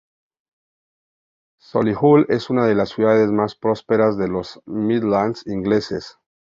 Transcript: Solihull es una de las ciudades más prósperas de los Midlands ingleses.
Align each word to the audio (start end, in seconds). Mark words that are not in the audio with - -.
Solihull 1.61 2.25
es 2.29 2.49
una 2.49 2.65
de 2.65 2.73
las 2.73 2.89
ciudades 2.89 3.29
más 3.29 3.53
prósperas 3.55 4.17
de 4.17 4.29
los 4.29 4.59
Midlands 4.65 5.45
ingleses. 5.45 6.17